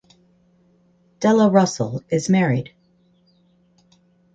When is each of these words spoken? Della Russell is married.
Della 1.19 1.47
Russell 1.51 2.03
is 2.09 2.27
married. 2.27 2.73